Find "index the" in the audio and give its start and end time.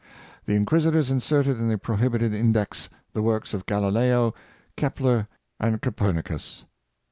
2.33-3.21